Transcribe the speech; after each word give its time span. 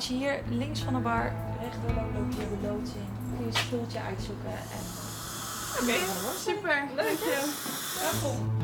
Als 0.00 0.08
je 0.08 0.14
hier 0.14 0.42
links 0.48 0.80
van 0.80 0.94
de 0.94 1.00
bar 1.00 1.32
rechtdoor 1.60 2.02
loopt, 2.02 2.14
loop 2.14 2.30
je 2.30 2.36
de 2.36 2.68
loods 2.68 2.90
in. 2.90 3.08
Kun 3.36 3.38
je 3.38 3.46
een 3.46 3.66
stoeltje 3.66 4.00
uitzoeken 4.00 4.50
en... 4.50 4.84
Oké, 5.80 5.94
super. 6.38 6.88
Leuk. 6.96 7.18
Welkom. 8.00 8.59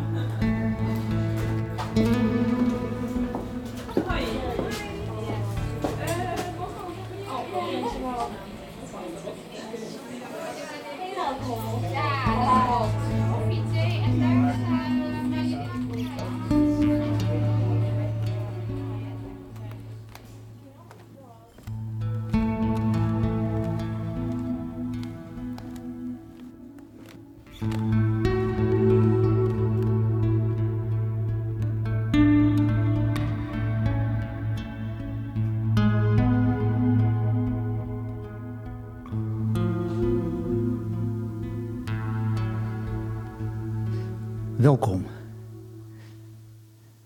Welkom, 44.67 45.07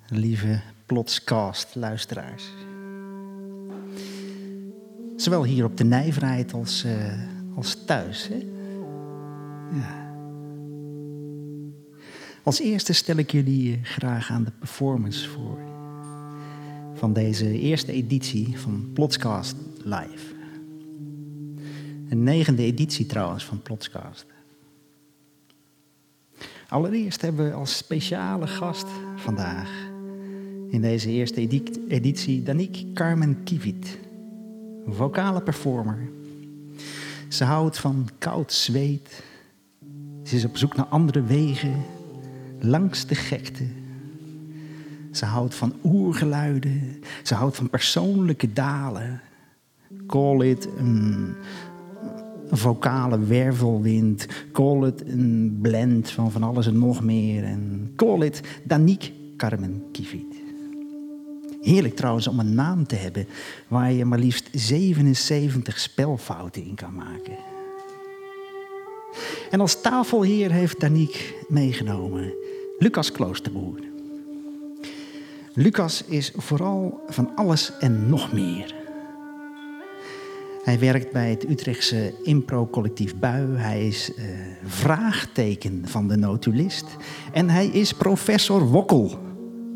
lieve 0.08 0.61
Plotscast-luisteraars. 0.86 2.44
Zowel 5.16 5.44
hier 5.44 5.64
op 5.64 5.77
de 5.77 5.84
Nijverheid 5.84 6.53
als, 6.53 6.84
eh, 6.84 7.22
als 7.56 7.84
thuis. 7.84 8.28
Hè? 8.28 8.47
Ja. 9.78 10.14
Als 12.42 12.61
eerste 12.61 12.92
stel 12.92 13.16
ik 13.16 13.31
jullie 13.31 13.75
eh, 13.75 13.84
graag 13.84 14.31
aan 14.31 14.44
de 14.44 14.53
performance 14.58 15.28
voor. 15.28 15.58
Van 16.94 17.12
deze 17.12 17.58
eerste 17.58 17.92
editie 17.92 18.58
van 18.58 18.91
Plotscast 18.92 19.56
Live. 19.84 20.34
Een 22.08 22.22
negende 22.22 22.62
editie 22.62 23.06
trouwens 23.06 23.44
van 23.44 23.62
Plotscast. 23.62 24.27
Allereerst 26.71 27.23
hebben 27.23 27.45
we 27.47 27.53
als 27.53 27.77
speciale 27.77 28.47
gast 28.47 28.87
vandaag 29.17 29.71
in 30.71 30.81
deze 30.81 31.11
eerste 31.11 31.41
edi- 31.41 31.85
editie 31.89 32.43
Danique 32.43 32.93
Carmen 32.93 33.43
Kivit, 33.45 33.99
vocale 34.87 35.43
performer. 35.43 35.99
Ze 37.29 37.45
houdt 37.45 37.79
van 37.79 38.09
koud 38.19 38.53
zweet. 38.53 39.23
Ze 40.23 40.37
is 40.37 40.45
op 40.45 40.57
zoek 40.57 40.77
naar 40.77 40.87
andere 40.87 41.23
wegen, 41.23 41.75
langs 42.61 43.06
de 43.06 43.15
gekte. 43.15 43.67
Ze 45.12 45.25
houdt 45.25 45.55
van 45.55 45.75
oergeluiden. 45.84 47.03
Ze 47.23 47.34
houdt 47.34 47.56
van 47.56 47.71
persoonlijke 47.71 48.53
dalen. 48.53 49.21
Call 50.06 50.41
it 50.49 50.69
een, 50.78 51.34
vocale 52.50 53.19
wervelwind. 53.19 54.27
Call 54.53 54.87
it 54.87 55.03
een 55.06 55.59
blend 55.62 56.11
van 56.11 56.31
van 56.31 56.43
alles 56.43 56.66
en 56.66 56.78
nog 56.78 57.03
meer. 57.03 57.44
En 57.44 57.93
call 57.97 58.21
it 58.21 58.41
Danique 58.62 59.11
Carmen 59.37 59.83
Kivit. 59.93 60.41
Heerlijk 61.61 61.97
trouwens 61.97 62.28
om 62.28 62.38
een 62.38 62.55
naam 62.55 62.87
te 62.87 62.97
hebben 62.97 63.27
waar 63.69 63.93
je 63.93 64.05
maar 64.05 64.19
liefst 64.19 64.49
77 64.53 65.78
spelfouten 65.78 66.65
in 66.65 66.75
kan 66.75 66.94
maken. 66.94 67.37
En 69.50 69.61
als 69.61 69.81
tafelheer 69.81 70.50
heeft 70.53 70.81
Danique 70.81 71.34
meegenomen 71.49 72.32
Lucas 72.78 73.12
Kloosterboer. 73.12 73.78
Lucas 75.55 76.05
is 76.05 76.32
vooral 76.37 77.00
van 77.06 77.37
alles 77.37 77.72
en 77.78 78.09
nog 78.09 78.32
meer. 78.32 78.80
Hij 80.65 80.78
werkt 80.78 81.12
bij 81.12 81.31
het 81.31 81.48
Utrechtse 81.48 82.15
impro-collectief 82.22 83.16
Bui. 83.16 83.56
Hij 83.56 83.87
is 83.87 84.15
eh, 84.15 84.25
vraagteken 84.65 85.88
van 85.88 86.09
de 86.09 86.16
notulist. 86.16 86.97
En 87.32 87.48
hij 87.48 87.66
is 87.66 87.93
professor 87.93 88.69
Wokkel 88.69 89.19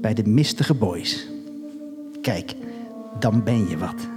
bij 0.01 0.15
de 0.15 0.25
Mistige 0.25 0.75
Boys. 0.75 1.29
Kijk, 2.21 2.55
dan 3.19 3.45
ben 3.45 3.69
je 3.69 3.79
wat. 3.79 4.09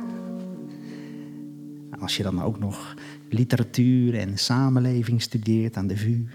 Als 1.99 2.17
je 2.17 2.23
dan 2.23 2.41
ook 2.41 2.59
nog 2.59 2.95
literatuur 3.29 4.17
en 4.17 4.37
samenleving 4.37 5.21
studeert 5.21 5.77
aan 5.77 5.87
de 5.87 5.97
VU. 5.97 6.25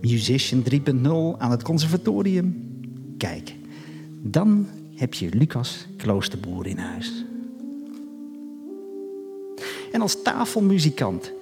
Musician 0.00 0.62
3.0 0.70 1.38
aan 1.38 1.50
het 1.50 1.62
conservatorium. 1.62 2.66
Kijk, 3.16 3.54
dan 4.22 4.66
heb 4.94 5.14
je 5.14 5.28
Lucas 5.34 5.86
Kloosterboer 5.96 6.66
in 6.66 6.78
huis. 6.78 7.24
En 9.92 10.00
als 10.00 10.22
tafelmuzikant 10.22 11.32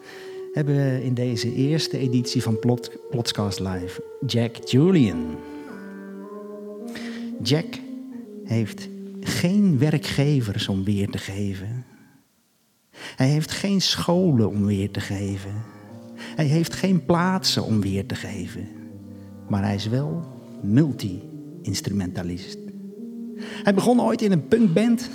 hebben 0.52 0.74
we 0.74 1.04
in 1.04 1.14
deze 1.14 1.54
eerste 1.54 1.98
editie 1.98 2.42
van 2.42 2.58
Plot, 2.58 2.90
Plotscast 3.10 3.60
Live 3.60 4.02
Jack 4.26 4.56
Julian. 4.56 5.36
Jack 7.42 7.66
heeft 8.44 8.88
geen 9.20 9.78
werkgevers 9.78 10.68
om 10.68 10.84
weer 10.84 11.10
te 11.10 11.18
geven. 11.18 11.84
Hij 12.90 13.28
heeft 13.28 13.50
geen 13.50 13.80
scholen 13.80 14.48
om 14.48 14.66
weer 14.66 14.90
te 14.90 15.00
geven. 15.00 15.52
Hij 16.16 16.46
heeft 16.46 16.74
geen 16.74 17.04
plaatsen 17.04 17.64
om 17.64 17.80
weer 17.80 18.06
te 18.06 18.14
geven. 18.14 18.68
Maar 19.48 19.62
hij 19.62 19.74
is 19.74 19.88
wel 19.88 20.24
multi-instrumentalist. 20.62 22.58
Hij 23.38 23.74
begon 23.74 24.00
ooit 24.00 24.22
in 24.22 24.32
een 24.32 24.48
punkband, 24.48 25.10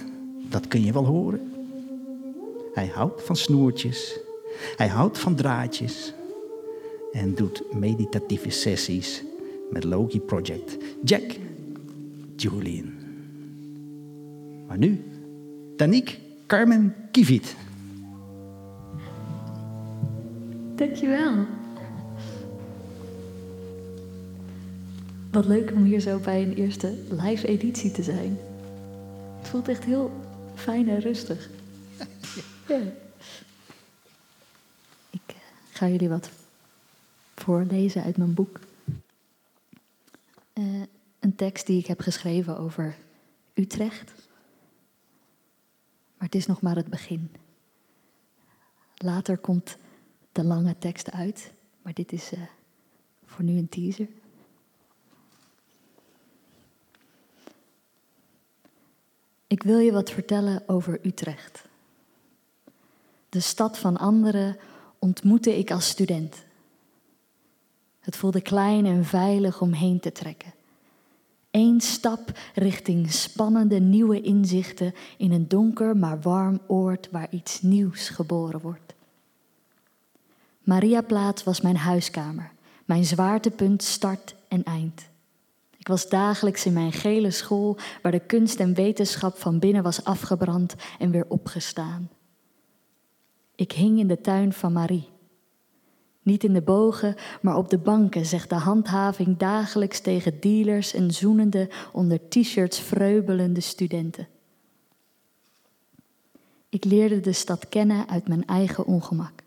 dat 0.50 0.68
kun 0.68 0.84
je 0.84 0.92
wel 0.92 1.06
horen. 1.06 1.51
Hij 2.74 2.88
houdt 2.88 3.24
van 3.24 3.36
snoertjes. 3.36 4.20
Hij 4.76 4.88
houdt 4.88 5.18
van 5.18 5.36
draadjes. 5.36 6.14
En 7.12 7.36
doet 7.36 7.64
meditatieve 7.74 8.50
sessies 8.50 9.24
met 9.70 9.84
Loki 9.84 10.20
Project. 10.20 10.78
Jack 11.04 11.32
Julian. 12.36 12.94
Maar 14.68 14.78
nu, 14.78 15.04
Danique 15.76 16.16
Carmen 16.48 16.96
Kivit. 17.12 17.56
Dankjewel. 20.76 21.34
Wat 25.32 25.46
leuk 25.46 25.72
om 25.72 25.84
hier 25.84 26.00
zo 26.00 26.20
bij 26.20 26.42
een 26.42 26.54
eerste 26.54 26.94
live 27.10 27.48
editie 27.48 27.92
te 27.92 28.04
zijn. 28.04 28.38
Het 29.38 29.48
voelt 29.48 29.68
echt 29.68 29.84
heel 29.84 30.12
fijn 30.56 30.90
en 30.90 31.00
rustig. 31.00 31.50
Ik 35.10 35.22
eh, 35.26 35.36
ga 35.72 35.88
jullie 35.88 36.10
wat 36.10 36.30
voorlezen 37.36 38.04
uit 38.04 38.18
mijn 38.18 38.34
boek. 38.34 38.60
Eh, 40.54 40.82
een 41.20 41.36
tekst 41.36 41.66
die 41.66 41.80
ik 41.80 41.86
heb 41.86 42.00
geschreven 42.00 42.58
over 42.58 42.96
Utrecht. 43.54 44.14
Maar 46.18 46.28
het 46.28 46.36
is 46.36 46.46
nog 46.46 46.62
maar 46.62 46.76
het 46.76 46.88
begin. 46.88 47.32
Later 48.96 49.38
komt 49.38 49.78
de 50.32 50.44
lange 50.44 50.78
tekst 50.78 51.12
uit, 51.12 51.52
maar 51.82 51.94
dit 51.94 52.12
is 52.12 52.32
eh, 52.32 52.40
voor 53.26 53.44
nu 53.44 53.58
een 53.58 53.70
teaser. 53.70 54.08
Ik 59.48 59.64
wil 59.64 59.78
je 59.78 59.92
wat 59.92 60.12
vertellen 60.12 60.68
over 60.68 61.00
Utrecht. 61.06 61.70
De 63.32 63.40
stad 63.40 63.78
van 63.78 63.98
anderen 63.98 64.58
ontmoette 65.00 65.58
ik 65.58 65.72
als 65.72 65.88
student. 65.88 66.44
Het 68.00 68.16
voelde 68.16 68.42
klein 68.42 68.86
en 68.86 69.06
veilig 69.06 69.62
om 69.62 69.74
heen 69.74 70.00
te 70.00 70.12
trekken. 70.12 70.54
Eén 71.52 71.82
stap 71.82 72.40
richting 72.54 73.12
spannende 73.12 73.80
nieuwe 73.80 74.22
inzichten 74.22 74.94
in 75.18 75.32
een 75.32 75.48
donker 75.48 75.98
maar 75.98 76.22
warm 76.22 76.60
oord 76.68 77.08
waar 77.12 77.28
iets 77.30 77.62
nieuws 77.62 78.10
geboren 78.10 78.62
wordt. 78.62 78.94
Mariaplaats 80.64 81.44
was 81.44 81.62
mijn 81.62 81.78
huiskamer, 81.78 82.52
mijn 82.86 83.06
zwaartepunt 83.06 83.84
start 83.84 84.36
en 84.48 84.64
eind. 84.64 85.10
Ik 85.78 85.88
was 85.88 86.10
dagelijks 86.10 86.66
in 86.66 86.74
mijn 86.74 86.92
gele 86.92 87.32
school 87.32 87.78
waar 88.02 88.12
de 88.12 88.26
kunst 88.26 88.60
en 88.60 88.74
wetenschap 88.74 89.38
van 89.38 89.60
binnen 89.60 89.84
was 89.84 90.04
afgebrand 90.04 90.76
en 91.00 91.12
weer 91.12 91.26
opgestaan. 91.28 92.10
Ik 93.62 93.72
hing 93.72 94.00
in 94.00 94.08
de 94.08 94.22
tuin 94.22 94.54
van 94.54 94.74
Marie. 94.74 95.10
Niet 96.22 96.44
in 96.44 96.54
de 96.54 96.62
bogen, 96.62 97.16
maar 97.42 97.58
op 97.58 97.70
de 97.70 97.78
banken, 97.78 98.26
zegt 98.26 98.50
de 98.50 98.56
handhaving 98.56 99.38
dagelijks 99.38 100.00
tegen 100.00 100.40
dealers 100.40 100.94
en 100.94 101.12
zoenende 101.12 101.70
onder 101.92 102.30
t-shirts 102.30 102.80
vreubelende 102.80 103.60
studenten. 103.60 104.28
Ik 106.70 106.84
leerde 106.84 107.20
de 107.20 107.34
stad 107.34 107.70
kennen 107.70 108.10
uit 108.10 108.28
mijn 108.28 108.46
eigen 108.46 108.86
ongemak. 108.86 109.44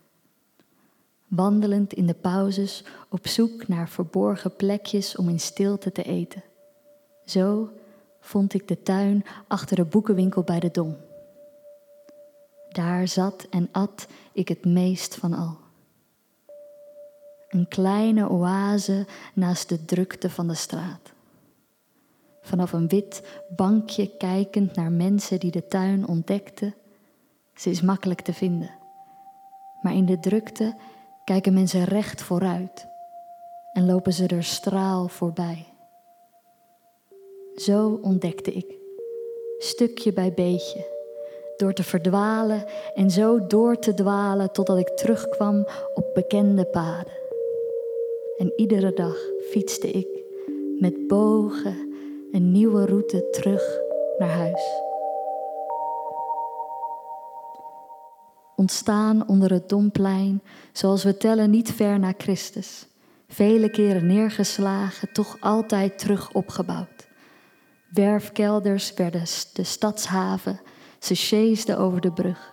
Wandelend 1.28 1.92
in 1.92 2.06
de 2.06 2.14
pauzes 2.14 2.84
op 3.08 3.26
zoek 3.26 3.68
naar 3.68 3.88
verborgen 3.88 4.56
plekjes 4.56 5.16
om 5.16 5.28
in 5.28 5.40
stilte 5.40 5.92
te 5.92 6.02
eten. 6.02 6.42
Zo 7.24 7.70
vond 8.20 8.54
ik 8.54 8.68
de 8.68 8.82
tuin 8.82 9.24
achter 9.48 9.76
de 9.76 9.84
boekenwinkel 9.84 10.42
bij 10.42 10.60
de 10.60 10.70
Dom. 10.70 10.96
Daar 12.74 13.08
zat 13.08 13.46
en 13.50 13.68
at 13.72 14.06
ik 14.32 14.48
het 14.48 14.64
meest 14.64 15.14
van 15.14 15.32
al. 15.32 15.56
Een 17.48 17.68
kleine 17.68 18.30
oase 18.30 19.06
naast 19.34 19.68
de 19.68 19.84
drukte 19.84 20.30
van 20.30 20.48
de 20.48 20.54
straat. 20.54 21.12
Vanaf 22.42 22.72
een 22.72 22.88
wit 22.88 23.22
bankje 23.56 24.16
kijkend 24.16 24.74
naar 24.74 24.92
mensen 24.92 25.40
die 25.40 25.50
de 25.50 25.66
tuin 25.66 26.06
ontdekten. 26.06 26.74
Ze 27.54 27.70
is 27.70 27.80
makkelijk 27.80 28.20
te 28.20 28.32
vinden. 28.32 28.70
Maar 29.82 29.94
in 29.94 30.06
de 30.06 30.20
drukte 30.20 30.76
kijken 31.24 31.54
mensen 31.54 31.84
recht 31.84 32.22
vooruit 32.22 32.86
en 33.72 33.86
lopen 33.86 34.12
ze 34.12 34.26
er 34.26 34.44
straal 34.44 35.08
voorbij. 35.08 35.66
Zo 37.56 37.98
ontdekte 38.02 38.52
ik, 38.52 38.74
stukje 39.58 40.12
bij 40.12 40.32
beetje, 40.32 40.93
door 41.56 41.72
te 41.72 41.82
verdwalen 41.82 42.64
en 42.94 43.10
zo 43.10 43.46
door 43.46 43.78
te 43.78 43.94
dwalen 43.94 44.52
totdat 44.52 44.78
ik 44.78 44.88
terugkwam 44.88 45.66
op 45.94 46.10
bekende 46.14 46.64
paden. 46.64 47.12
En 48.36 48.52
iedere 48.56 48.92
dag 48.92 49.16
fietste 49.50 49.90
ik 49.90 50.08
met 50.78 51.06
bogen 51.06 51.92
een 52.32 52.52
nieuwe 52.52 52.86
route 52.86 53.28
terug 53.30 53.78
naar 54.18 54.30
huis. 54.30 54.82
Ontstaan 58.56 59.28
onder 59.28 59.50
het 59.52 59.68
Domplein, 59.68 60.42
zoals 60.72 61.04
we 61.04 61.16
tellen 61.16 61.50
niet 61.50 61.72
ver 61.72 61.98
na 61.98 62.12
Christus. 62.18 62.86
Vele 63.28 63.70
keren 63.70 64.06
neergeslagen, 64.06 65.12
toch 65.12 65.36
altijd 65.40 65.98
terug 65.98 66.32
opgebouwd. 66.32 67.08
Werfkelders 67.90 68.94
werden 68.94 69.24
de 69.52 69.64
stadshaven, 69.64 70.60
ze 71.04 71.14
sjeesden 71.14 71.78
over 71.78 72.00
de 72.00 72.12
brug. 72.12 72.52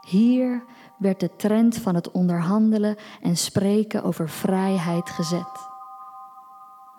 Hier 0.00 0.64
werd 0.98 1.20
de 1.20 1.36
trend 1.36 1.76
van 1.76 1.94
het 1.94 2.10
onderhandelen 2.10 2.96
en 3.20 3.36
spreken 3.36 4.02
over 4.02 4.28
vrijheid 4.28 5.10
gezet. 5.10 5.68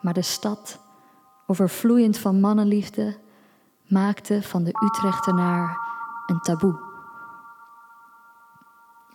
Maar 0.02 0.14
de 0.14 0.22
stad, 0.22 0.80
overvloeiend 1.48 2.18
van 2.18 2.40
mannenliefde, 2.40 3.18
maakte 3.88 4.44
van 4.44 4.64
de 4.64 4.86
Utrechtenaar 4.86 5.78
een 6.26 6.40
taboe. 6.40 6.80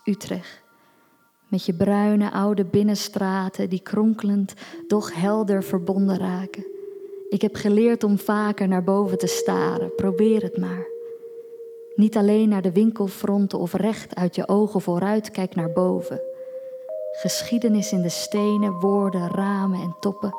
Utrecht, 0.05 0.63
met 1.49 1.65
je 1.65 1.75
bruine 1.75 2.33
oude 2.33 2.65
binnenstraten 2.65 3.69
die 3.69 3.83
kronkelend, 3.83 4.55
doch 4.87 5.15
helder 5.15 5.63
verbonden 5.63 6.19
raken. 6.19 6.80
Ik 7.31 7.43
heb 7.43 7.55
geleerd 7.55 8.05
om 8.05 8.19
vaker 8.19 8.69
naar 8.69 8.85
boven 8.85 9.19
te 9.19 9.27
staren, 9.27 9.95
probeer 9.95 10.43
het 10.43 10.59
maar. 10.59 10.87
Niet 11.95 12.17
alleen 12.17 12.49
naar 12.49 12.63
de 12.63 12.73
winkelfronten 12.73 13.59
of 13.59 13.73
recht 13.73 14.15
uit 14.15 14.35
je 14.35 14.49
ogen 14.49 14.81
vooruit, 14.81 15.31
kijk 15.31 15.55
naar 15.55 15.73
boven. 15.73 16.21
Geschiedenis 17.13 17.93
in 17.93 18.03
de 18.03 18.09
stenen, 18.09 18.73
woorden, 18.73 19.29
ramen 19.29 19.81
en 19.81 19.97
toppen. 20.01 20.35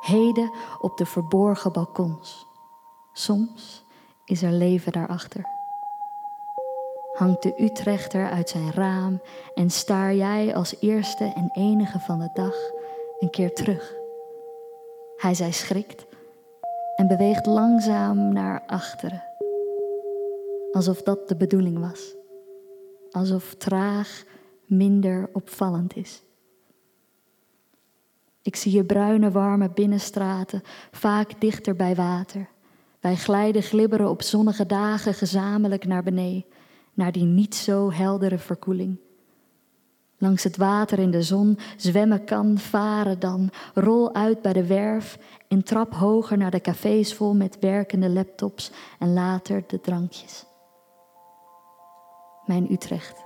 Heden 0.00 0.52
op 0.80 0.96
de 0.96 1.06
verborgen 1.06 1.72
balkons. 1.72 2.46
Soms 3.12 3.84
is 4.24 4.42
er 4.42 4.52
leven 4.52 4.92
daarachter. 4.92 5.44
Hangt 7.12 7.42
de 7.42 7.62
Utrechter 7.62 8.30
uit 8.30 8.48
zijn 8.48 8.72
raam 8.72 9.20
en 9.54 9.70
staar 9.70 10.14
jij 10.14 10.54
als 10.54 10.76
eerste 10.80 11.24
en 11.24 11.50
enige 11.52 11.98
van 11.98 12.18
de 12.18 12.30
dag 12.34 12.54
een 13.18 13.30
keer 13.30 13.54
terug. 13.54 13.94
Hij 15.16 15.34
zij 15.34 15.52
schrikt 15.52 16.10
en 16.96 17.06
beweegt 17.08 17.46
langzaam 17.46 18.32
naar 18.32 18.62
achteren 18.66 19.30
alsof 20.72 21.02
dat 21.02 21.28
de 21.28 21.36
bedoeling 21.36 21.78
was. 21.78 22.14
Alsof 23.10 23.54
traag 23.54 24.24
minder 24.66 25.28
opvallend 25.32 25.96
is. 25.96 26.22
Ik 28.42 28.56
zie 28.56 28.72
je 28.72 28.84
bruine, 28.84 29.30
warme 29.30 29.70
binnenstraten, 29.70 30.62
vaak 30.90 31.40
dichter 31.40 31.76
bij 31.76 31.94
water. 31.94 32.48
Wij 33.00 33.16
glijden 33.16 33.62
glibberen 33.62 34.08
op 34.08 34.22
zonnige 34.22 34.66
dagen 34.66 35.14
gezamenlijk 35.14 35.84
naar 35.86 36.02
beneden, 36.02 36.44
naar 36.94 37.12
die 37.12 37.24
niet 37.24 37.54
zo 37.54 37.92
heldere 37.92 38.38
verkoeling. 38.38 38.98
Langs 40.22 40.44
het 40.44 40.56
water 40.56 40.98
in 40.98 41.10
de 41.10 41.22
zon 41.22 41.58
zwemmen 41.76 42.24
kan, 42.24 42.58
varen 42.58 43.18
dan, 43.18 43.50
rol 43.74 44.14
uit 44.14 44.42
bij 44.42 44.52
de 44.52 44.66
werf 44.66 45.18
en 45.48 45.64
trap 45.64 45.94
hoger 45.94 46.38
naar 46.38 46.50
de 46.50 46.60
cafés 46.60 47.14
vol 47.14 47.34
met 47.34 47.58
werkende 47.60 48.10
laptops 48.10 48.70
en 48.98 49.12
later 49.12 49.64
de 49.66 49.80
drankjes 49.80 50.44
mijn 52.44 52.72
Utrecht. 52.72 53.24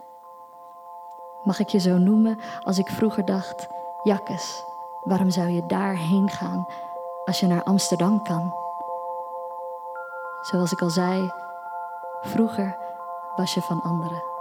Mag 1.44 1.58
ik 1.58 1.69
je 1.69 1.78
zo 1.78 1.98
noemen 1.98 2.38
als 2.62 2.78
ik 2.78 2.88
vroeger 2.88 3.25
dacht, 3.25 3.66
Jakkes, 4.02 4.64
waarom 5.04 5.31
zou 5.31 5.48
je 5.48 5.66
daarheen 5.66 6.28
gaan 6.28 6.66
als 7.25 7.40
je 7.40 7.46
naar 7.46 7.62
Amsterdam 7.62 8.22
kan? 8.22 8.54
Zoals 10.40 10.72
ik 10.72 10.81
al 10.81 10.90
zei, 10.90 11.31
vroeger 12.20 12.76
was 13.37 13.54
je 13.54 13.60
van 13.60 13.82
anderen. 13.82 14.35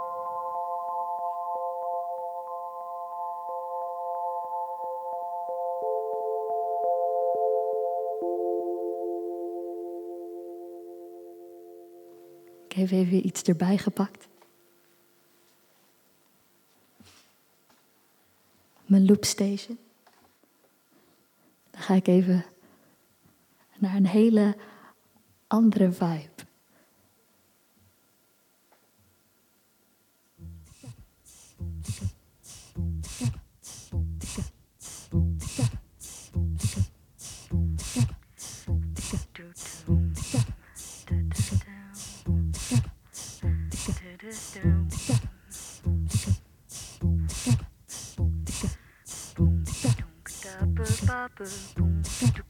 Heb 12.76 12.90
even 12.90 13.26
iets 13.26 13.42
erbij 13.42 13.78
gepakt. 13.78 14.26
mijn 18.86 19.06
loopstation. 19.06 19.78
Dan 21.70 21.80
ga 21.80 21.94
ik 21.94 22.06
even 22.06 22.44
naar 23.78 23.94
een 23.94 24.06
hele 24.06 24.56
andere 25.46 25.92
vibe. 25.92 26.44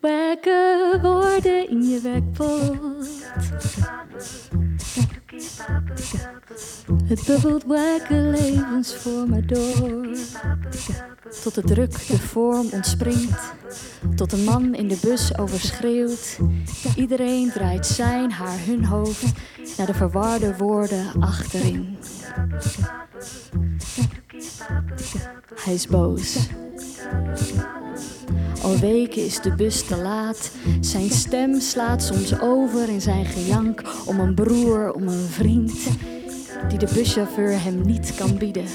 Wekker 0.00 1.00
worden 1.00 1.68
in 1.68 1.82
je 1.82 2.00
werkpot. 2.00 2.84
Het 7.04 7.24
bubbelt 7.26 7.64
wakker 7.64 8.22
levens 8.22 8.94
voor 8.94 9.28
me 9.28 9.44
door. 9.44 10.16
tot 11.42 11.54
de 11.54 11.62
druk 11.62 11.90
de 11.90 12.18
vorm 12.18 12.66
ontspringt, 12.70 13.52
tot 14.14 14.30
de 14.30 14.36
man 14.36 14.74
in 14.74 14.88
de 14.88 14.98
bus 15.02 15.38
overschreeuwt. 15.38 16.38
Iedereen 16.96 17.50
draait 17.50 17.86
zijn, 17.86 18.32
haar, 18.32 18.58
hun 18.66 18.84
hoofd 18.84 19.32
naar 19.76 19.86
de 19.86 19.94
verwarde 19.94 20.56
woorden 20.56 21.06
achterin. 21.20 21.96
Hij 25.54 25.74
is 25.74 25.86
boos. 25.86 26.48
Al 28.64 28.78
weken 28.78 29.24
is 29.24 29.40
de 29.40 29.54
bus 29.54 29.86
te 29.86 29.96
laat. 29.96 30.50
Zijn 30.80 31.10
stem 31.10 31.60
slaat 31.60 32.02
soms 32.02 32.40
over 32.40 32.88
in 32.88 33.00
zijn 33.00 33.24
gejank 33.24 33.82
om 34.06 34.20
een 34.20 34.34
broer, 34.34 34.92
om 34.92 35.08
een 35.08 35.28
vriend 35.28 35.72
die 36.68 36.78
de 36.78 36.88
buschauffeur 36.94 37.62
hem 37.62 37.86
niet 37.86 38.14
kan 38.14 38.38
bieden. 38.38 38.66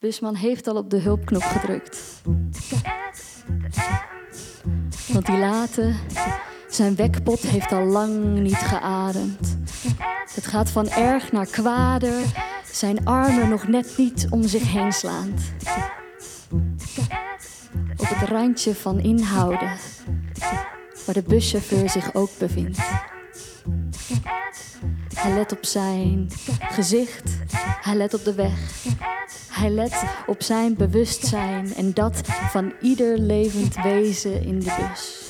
Busman 0.00 0.34
heeft 0.34 0.66
al 0.66 0.76
op 0.76 0.90
de 0.90 0.98
hulpknop 0.98 1.42
gedrukt. 1.42 2.22
Want 5.12 5.26
die 5.26 5.38
late, 5.38 5.94
zijn 6.68 6.96
wekpot 6.96 7.40
heeft 7.40 7.72
al 7.72 7.84
lang 7.84 8.38
niet 8.38 8.56
geademd. 8.56 9.58
Het 10.34 10.46
gaat 10.46 10.70
van 10.70 10.88
erg 10.88 11.32
naar 11.32 11.46
kwader, 11.46 12.22
zijn 12.72 13.04
armen 13.04 13.48
nog 13.48 13.68
net 13.68 13.94
niet 13.96 14.26
om 14.30 14.42
zich 14.42 14.72
heen 14.72 14.92
slaand. 14.92 15.52
Op 17.96 18.08
het 18.08 18.28
randje 18.28 18.74
van 18.74 19.00
inhouden, 19.00 19.76
waar 21.06 21.14
de 21.14 21.22
buschauffeur 21.22 21.90
zich 21.90 22.14
ook 22.14 22.30
bevindt. 22.38 22.78
Hij 25.14 25.32
let 25.32 25.52
op 25.52 25.64
zijn 25.64 26.28
gezicht, 26.60 27.38
hij 27.80 27.96
let 27.96 28.14
op 28.14 28.24
de 28.24 28.34
weg. 28.34 28.88
Hij 29.60 29.70
let 29.70 30.04
op 30.26 30.42
zijn 30.42 30.76
bewustzijn 30.76 31.74
en 31.74 31.94
dat 31.94 32.20
van 32.26 32.72
ieder 32.80 33.18
levend 33.18 33.82
wezen 33.82 34.42
in 34.42 34.60
de 34.60 34.76
bus. 34.78 35.28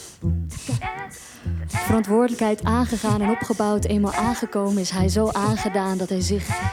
Verantwoordelijkheid 1.66 2.64
aangegaan 2.64 3.20
en 3.20 3.30
opgebouwd, 3.30 3.84
eenmaal 3.84 4.12
aangekomen 4.12 4.78
is 4.78 4.90
hij 4.90 5.08
zo 5.08 5.28
aangedaan 5.30 5.98
dat 5.98 6.08
hij 6.08 6.20
zich 6.20 6.72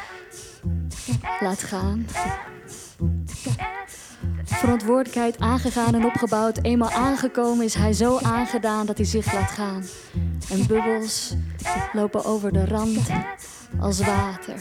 laat 1.40 1.64
gaan. 1.64 2.06
Verantwoordelijkheid 4.44 5.40
aangegaan 5.40 5.96
en 5.96 6.06
opgebouwd, 6.06 6.60
eenmaal 6.62 6.92
aangekomen 6.92 7.66
is 7.66 7.74
hij 7.74 7.94
zo 7.94 8.18
aangedaan 8.18 8.86
dat 8.86 8.98
hij 8.98 9.06
zich 9.06 9.34
laat 9.34 9.52
gaan. 9.52 9.84
En 10.50 10.68
bubbels 10.68 11.34
lopen 11.94 12.26
over 12.26 12.54
de 12.54 12.66
rand 12.66 13.10
als 13.80 14.00
water. 14.00 14.56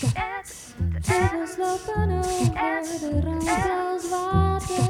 Bubbels 0.00 1.56
lopen 1.56 2.10
over 2.12 2.98
de 3.00 3.20
rand 3.24 3.48
als 3.48 4.08
water. 4.08 4.88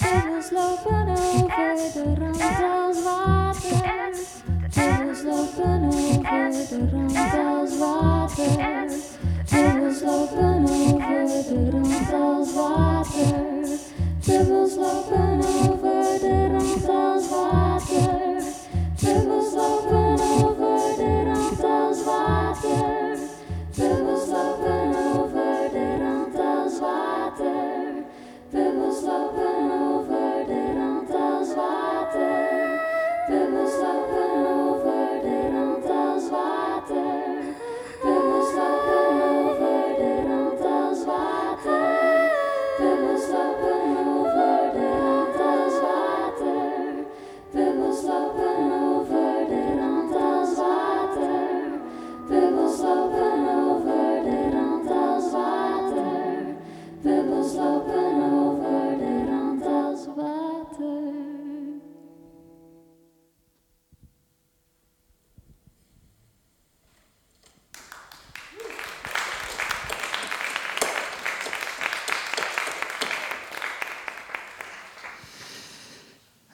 Bubbels 0.00 0.50
lopen 0.50 1.08
over 1.08 1.92
de 1.94 2.14
rand 2.18 2.40
als 2.40 3.02
water. 3.02 3.80
Bubbels 4.74 5.22
lopen 5.22 5.84
over 5.84 6.68
de 6.68 6.88
rand 6.92 7.16
als 7.16 7.78
water. 7.78 8.25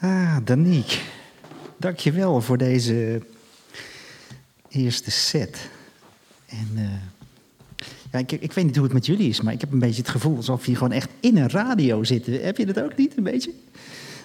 Ah, 0.03 0.37
Danique. 0.45 0.99
Dank 1.77 1.99
je 1.99 2.13
wel 2.13 2.41
voor 2.41 2.59
deze 2.59 3.23
eerste 4.69 5.11
set. 5.11 5.71
En 6.47 6.69
eh, 6.77 6.85
ja, 8.11 8.19
ik, 8.19 8.33
ik 8.33 8.53
weet 8.53 8.65
niet 8.65 8.75
hoe 8.75 8.85
het 8.85 8.93
met 8.93 9.07
jullie 9.07 9.29
is, 9.29 9.41
maar 9.41 9.53
ik 9.53 9.61
heb 9.61 9.73
een 9.73 9.79
beetje 9.79 10.03
het 10.03 10.11
gevoel 10.11 10.37
alsof 10.37 10.67
je 10.67 10.75
gewoon 10.75 10.93
echt 10.93 11.11
in 11.21 11.37
een 11.37 11.51
radio 11.51 12.05
zit. 12.05 12.27
Heb 12.27 12.57
je 12.57 12.67
dat 12.67 12.81
ook 12.81 12.97
niet, 12.97 13.17
een 13.17 13.23
beetje? 13.23 13.53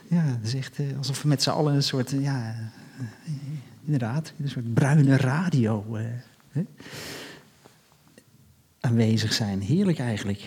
Ja, 0.07 0.23
het 0.23 0.47
is 0.47 0.55
echt 0.55 0.79
eh, 0.79 0.85
alsof 0.97 1.21
we 1.21 1.27
met 1.27 1.43
z'n 1.43 1.49
allen 1.49 1.73
een 1.73 1.83
soort, 1.83 2.09
ja, 2.09 2.55
eh, 2.99 3.33
inderdaad, 3.85 4.33
een 4.39 4.49
soort 4.49 4.73
bruine 4.73 5.17
radio 5.17 5.97
aanwezig 8.79 9.33
zijn. 9.33 9.61
Heerlijk 9.61 9.99
eigenlijk. 9.99 10.43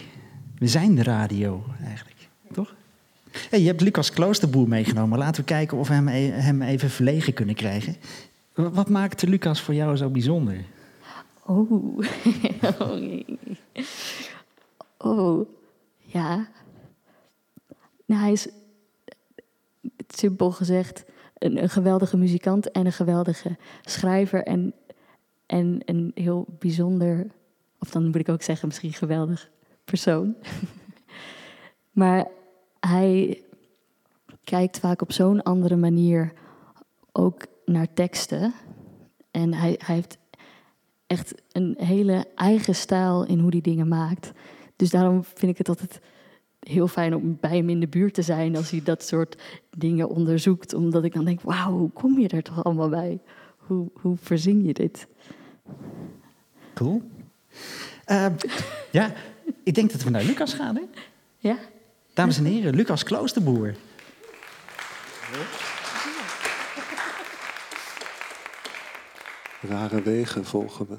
We 0.59 0.69
zijn 0.69 0.95
de 0.95 1.03
radio? 1.03 1.65
Je 3.51 3.67
hebt 3.67 3.81
Lucas 3.81 4.11
Kloosterboer 4.11 4.69
meegenomen. 4.69 5.19
Laten 5.19 5.41
we 5.41 5.47
kijken 5.47 5.79
of 5.79 5.89
we 5.89 5.95
hem, 5.95 6.09
e- 6.09 6.31
hem 6.31 6.63
even 6.63 6.91
verlegen 6.91 7.33
kunnen 7.33 7.55
krijgen. 7.55 7.97
Wa- 8.55 8.71
Wat 8.71 8.89
maakt 8.89 9.23
Lucas 9.23 9.61
voor 9.61 9.75
jou 9.75 9.97
zo 9.97 10.09
bijzonder? 10.09 10.65
Oh. 11.47 11.71
oh, 12.79 13.21
oh, 14.99 15.49
ja. 15.99 16.49
Nou, 18.07 18.21
hij 18.23 18.33
is, 18.33 18.49
simpel 20.09 20.51
gezegd, 20.51 21.05
een, 21.39 21.63
een 21.63 21.71
geweldige 21.71 22.17
muzikant 22.17 22.71
en 22.71 22.87
een 22.87 22.93
geweldige 22.93 23.57
schrijver. 23.85 24.43
En, 24.43 24.75
en 25.47 25.81
een 25.85 26.11
heel 26.15 26.47
bijzonder, 26.59 27.27
of 27.79 27.91
dan 27.91 28.05
moet 28.05 28.17
ik 28.17 28.29
ook 28.29 28.43
zeggen, 28.43 28.69
misschien 28.69 28.93
geweldig 28.93 29.51
persoon. 29.85 30.37
maar 32.01 32.27
hij 32.81 33.43
kijkt 34.45 34.79
vaak 34.79 35.03
op 35.03 35.13
zo'n 35.13 35.43
andere 35.43 35.77
manier 35.77 36.33
ook 37.13 37.47
naar 37.65 37.93
teksten. 37.95 38.55
En 39.31 39.55
hij, 39.55 39.81
hij 39.85 39.95
heeft 39.95 40.19
echt 41.07 41.35
een 41.53 41.75
hele 41.79 42.27
eigen 42.35 42.75
stijl 42.75 43.27
in 43.27 43.39
hoe 43.39 43.51
hij 43.51 43.61
dingen 43.61 43.89
maakt. 43.89 44.33
Dus 44.77 44.91
daarom 44.91 45.25
vind 45.25 45.53
ik 45.53 45.59
het 45.59 45.69
altijd 45.69 46.01
heel 46.61 46.89
fijn 46.89 47.15
om 47.15 47.39
bij 47.41 47.57
hem 47.57 47.69
in 47.69 47.81
de 47.81 47.89
buurt 47.89 48.15
te 48.15 48.23
zijn 48.23 48.57
als 48.57 48.71
hij 48.71 48.83
dat 48.83 49.03
soort 49.03 49.43
dingen 49.77 50.09
onderzoekt. 50.09 50.75
Omdat 50.75 51.05
ik 51.05 51.13
dan 51.13 51.25
denk, 51.25 51.41
wauw, 51.41 51.73
hoe 51.73 51.91
kom 51.91 52.19
je 52.19 52.29
er 52.29 52.43
toch 52.43 52.65
allemaal 52.65 52.89
bij? 52.89 53.21
Hoe, 53.57 53.91
hoe 53.95 54.17
verzin 54.17 54.65
je 54.65 54.73
dit? 54.73 55.07
Cool. 56.75 57.03
Eh, 58.05 58.27
ja, 58.91 59.13
ik 59.63 59.75
denk 59.75 59.93
dat 59.93 60.03
we 60.03 60.11
naar 60.11 60.25
Lucas 60.25 60.55
gaan, 60.55 60.77
hè? 60.77 60.83
Ja? 61.39 61.59
Dames 62.15 62.39
en 62.39 62.45
heren, 62.45 62.75
Lucas 62.75 63.03
Kloosterboer. 63.03 63.75
Rare 69.61 70.03
wegen 70.03 70.45
volgen 70.45 70.87
we. 70.89 70.97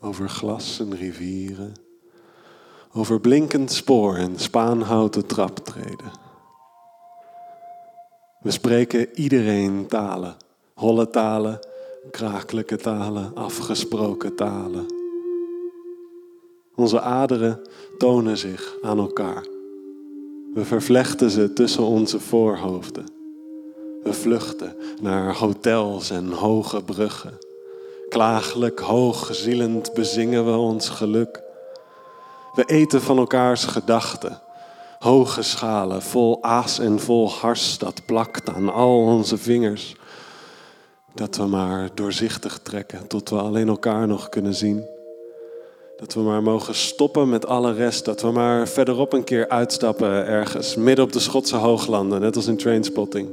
Over 0.00 0.28
glas 0.28 0.80
en 0.80 0.96
rivieren. 0.96 1.74
Over 2.92 3.20
blinkend 3.20 3.72
spoor 3.72 4.16
en 4.16 4.38
spaanhouten 4.38 5.26
traptreden. 5.26 6.12
We 8.40 8.50
spreken 8.50 9.18
iedereen 9.18 9.86
talen. 9.86 10.36
Holle 10.74 11.10
talen, 11.10 11.58
krakelijke 12.10 12.76
talen, 12.76 13.34
afgesproken 13.34 14.36
talen. 14.36 15.01
Onze 16.74 17.00
aderen 17.00 17.60
tonen 17.98 18.38
zich 18.38 18.76
aan 18.82 18.98
elkaar. 18.98 19.46
We 20.54 20.64
vervlechten 20.64 21.30
ze 21.30 21.52
tussen 21.52 21.82
onze 21.82 22.20
voorhoofden. 22.20 23.04
We 24.02 24.12
vluchten 24.12 24.76
naar 25.00 25.36
hotels 25.36 26.10
en 26.10 26.30
hoge 26.30 26.82
bruggen. 26.82 27.38
Klaaglijk, 28.08 28.80
hoogzielend 28.80 29.94
bezingen 29.94 30.44
we 30.44 30.56
ons 30.56 30.88
geluk. 30.88 31.42
We 32.54 32.64
eten 32.64 33.02
van 33.02 33.18
elkaars 33.18 33.64
gedachten. 33.64 34.40
Hoge 34.98 35.42
schalen, 35.42 36.02
vol 36.02 36.42
aas 36.42 36.78
en 36.78 37.00
vol 37.00 37.30
hars, 37.30 37.78
dat 37.78 38.06
plakt 38.06 38.48
aan 38.48 38.72
al 38.72 38.98
onze 38.98 39.38
vingers. 39.38 39.96
Dat 41.14 41.36
we 41.36 41.46
maar 41.46 41.88
doorzichtig 41.94 42.58
trekken 42.58 43.06
tot 43.06 43.30
we 43.30 43.38
alleen 43.38 43.68
elkaar 43.68 44.06
nog 44.06 44.28
kunnen 44.28 44.54
zien. 44.54 44.84
Dat 46.02 46.14
we 46.14 46.20
maar 46.20 46.42
mogen 46.42 46.74
stoppen 46.74 47.28
met 47.28 47.46
alle 47.46 47.72
rest. 47.72 48.04
Dat 48.04 48.20
we 48.20 48.30
maar 48.30 48.68
verderop 48.68 49.12
een 49.12 49.24
keer 49.24 49.48
uitstappen 49.48 50.26
ergens, 50.26 50.74
midden 50.74 51.04
op 51.04 51.12
de 51.12 51.18
Schotse 51.18 51.56
hooglanden, 51.56 52.20
net 52.20 52.36
als 52.36 52.46
in 52.46 52.56
Trainspotting. 52.56 53.30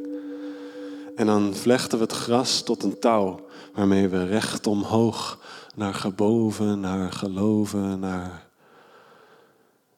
En 1.15 1.25
dan 1.25 1.55
vlechten 1.55 1.97
we 1.97 2.03
het 2.03 2.13
gras 2.13 2.61
tot 2.61 2.83
een 2.83 2.99
touw 2.99 3.39
waarmee 3.73 4.07
we 4.07 4.25
recht 4.25 4.67
omhoog 4.67 5.39
naar 5.75 5.93
geboven, 5.93 6.79
naar 6.79 7.11
geloven, 7.11 7.99
naar 7.99 8.47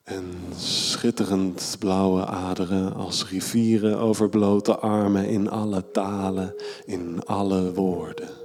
en 0.02 0.34
schitterend 0.56 1.76
blauwe 1.78 2.26
aderen 2.26 2.94
als 2.94 3.28
rivieren 3.28 3.98
over 3.98 4.28
blote 4.28 4.76
armen 4.78 5.26
in 5.26 5.50
alle 5.50 5.90
talen, 5.90 6.54
in 6.84 7.20
alle 7.24 7.72
woorden. 7.72 8.41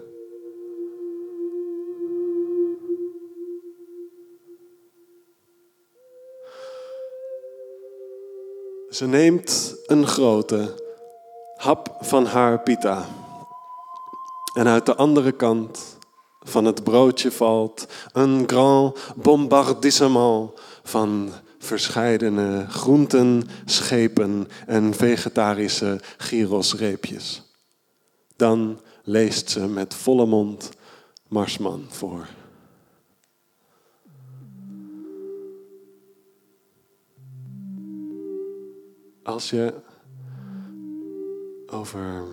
Ze 8.98 9.08
neemt 9.08 9.75
een 9.86 10.08
grote 10.08 10.84
hap 11.56 11.98
van 12.00 12.25
haar 12.25 12.60
pita. 12.60 13.06
En 14.54 14.68
uit 14.68 14.86
de 14.86 14.96
andere 14.96 15.32
kant 15.32 15.98
van 16.39 16.66
het 16.66 16.84
broodje 16.84 17.32
valt 17.32 17.88
een 18.12 18.44
grand 18.48 18.98
bombardissement 19.16 20.51
van 20.84 21.32
verscheidene 21.60 22.66
groenten, 22.70 23.50
schepen 23.66 24.48
en 24.66 24.94
vegetarische 24.94 26.00
gyrosreepjes. 26.18 27.44
Dan 28.36 28.82
leest 29.04 29.50
ze 29.50 29.60
met 29.68 29.94
volle 29.94 30.25
mond 30.25 30.70
Marsman 31.27 31.86
voor. 31.90 32.27
Als 39.27 39.50
je 39.50 39.74
over 41.66 42.24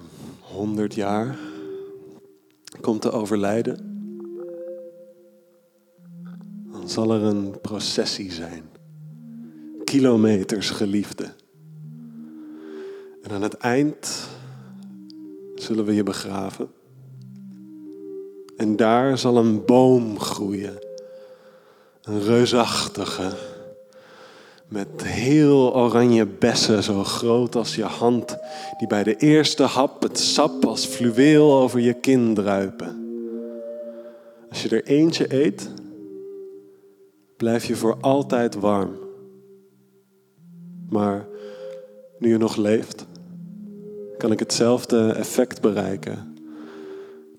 honderd 0.41 0.95
jaar 0.95 1.39
komt 2.81 3.01
te 3.01 3.11
overlijden, 3.11 3.77
dan 6.71 6.89
zal 6.89 7.13
er 7.13 7.23
een 7.23 7.61
processie 7.61 8.33
zijn. 8.33 8.65
Kilometers 9.85 10.71
geliefde. 10.71 11.35
En 13.23 13.31
aan 13.31 13.43
het 13.43 13.55
eind 13.55 14.29
zullen 15.55 15.85
we 15.85 15.95
je 15.95 16.03
begraven. 16.03 16.71
En 18.57 18.77
daar 18.77 19.19
zal 19.19 19.37
een 19.37 19.65
boom 19.65 20.21
groeien. 20.21 20.79
Een 22.03 22.21
reusachtige 22.21 23.54
met 24.69 24.89
heel 25.03 25.75
oranje 25.75 26.27
bessen, 26.27 26.83
zo 26.83 27.05
groot 27.05 27.57
als 27.57 27.75
je 27.75 27.83
hand, 27.83 28.37
die 28.79 28.87
bij 28.87 29.03
de 29.03 29.17
eerste 29.17 29.63
hap 29.63 30.03
het 30.03 30.19
sap 30.19 30.65
als 30.65 30.87
fluweel 30.87 31.53
over 31.53 31.81
je 31.81 31.93
kin 31.93 32.35
druipen. 32.35 33.03
Als 34.49 34.63
je 34.63 34.69
er 34.69 34.85
eentje 34.85 35.35
eet, 35.35 35.71
blijf 37.37 37.65
je 37.65 37.77
voor 37.77 37.97
altijd 38.01 38.55
warm. 38.55 38.99
Maar 40.89 41.27
nu 42.19 42.29
je 42.29 42.39
nog 42.39 42.57
leeft, 42.57 43.07
kan 44.19 44.33
ik 44.33 44.39
hetzelfde 44.39 45.13
effect 45.13 45.61
bereiken 45.61 46.37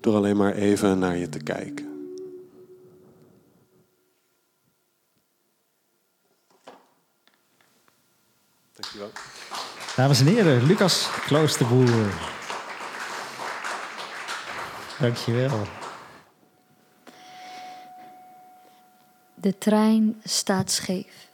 door 0.00 0.14
alleen 0.14 0.36
maar 0.36 0.54
even 0.54 0.98
naar 0.98 1.16
je 1.16 1.28
te 1.28 1.38
kijken. 1.38 1.85
Dankjewel. 8.96 9.10
Dames 9.96 10.20
en 10.20 10.26
heren, 10.26 10.66
Lucas 10.66 11.10
Kloosterboer. 11.26 12.14
Dankjewel. 15.00 15.62
De 19.34 19.58
trein 19.58 20.20
staat 20.24 20.70
scheef. 20.70 21.28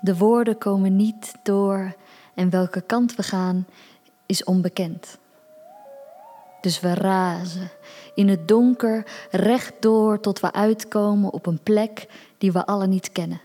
De 0.00 0.16
woorden 0.16 0.58
komen 0.58 0.96
niet 0.96 1.34
door 1.42 1.94
en 2.34 2.50
welke 2.50 2.80
kant 2.80 3.14
we 3.14 3.22
gaan 3.22 3.66
is 4.26 4.44
onbekend. 4.44 5.18
Dus 6.60 6.80
we 6.80 6.94
razen 6.94 7.70
in 8.14 8.28
het 8.28 8.48
donker 8.48 9.06
rechtdoor 9.30 10.20
tot 10.20 10.40
we 10.40 10.52
uitkomen 10.52 11.32
op 11.32 11.46
een 11.46 11.62
plek 11.62 12.06
die 12.38 12.52
we 12.52 12.66
alle 12.66 12.86
niet 12.86 13.12
kennen. 13.12 13.40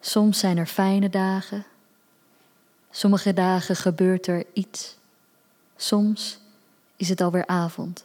Soms 0.00 0.38
zijn 0.38 0.58
er 0.58 0.66
fijne 0.66 1.10
dagen. 1.10 1.64
Sommige 2.90 3.32
dagen 3.32 3.76
gebeurt 3.76 4.26
er 4.26 4.44
iets. 4.52 4.96
Soms 5.76 6.38
is 6.96 7.08
het 7.08 7.20
alweer 7.20 7.46
avond. 7.46 8.04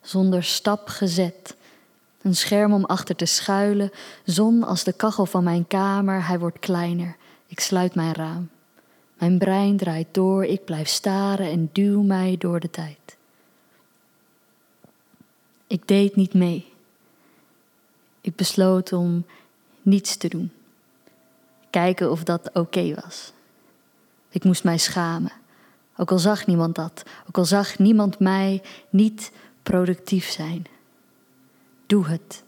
Zonder 0.00 0.44
stap 0.44 0.88
gezet. 0.88 1.56
Een 2.22 2.36
scherm 2.36 2.72
om 2.72 2.84
achter 2.84 3.16
te 3.16 3.24
schuilen. 3.24 3.90
Zon 4.24 4.64
als 4.64 4.84
de 4.84 4.92
kachel 4.92 5.26
van 5.26 5.44
mijn 5.44 5.66
kamer. 5.66 6.26
Hij 6.26 6.38
wordt 6.38 6.58
kleiner. 6.58 7.16
Ik 7.46 7.60
sluit 7.60 7.94
mijn 7.94 8.14
raam. 8.14 8.50
Mijn 9.18 9.38
brein 9.38 9.76
draait 9.76 10.08
door. 10.10 10.44
Ik 10.44 10.64
blijf 10.64 10.88
staren 10.88 11.50
en 11.50 11.70
duw 11.72 12.02
mij 12.02 12.36
door 12.38 12.60
de 12.60 12.70
tijd. 12.70 13.16
Ik 15.66 15.88
deed 15.88 16.16
niet 16.16 16.34
mee. 16.34 16.72
Ik 18.20 18.36
besloot 18.36 18.92
om 18.92 19.24
niets 19.90 20.16
te 20.16 20.28
doen. 20.28 20.52
Kijken 21.70 22.10
of 22.10 22.24
dat 22.24 22.50
oké 22.52 22.94
was. 22.94 23.32
Ik 24.30 24.44
moest 24.44 24.64
mij 24.64 24.78
schamen. 24.78 25.32
Ook 25.96 26.10
al 26.10 26.18
zag 26.18 26.46
niemand 26.46 26.74
dat. 26.74 27.02
Ook 27.28 27.38
al 27.38 27.44
zag 27.44 27.78
niemand 27.78 28.18
mij 28.18 28.62
niet 28.90 29.32
productief 29.62 30.28
zijn. 30.28 30.66
Doe 31.86 32.06
het. 32.06 32.42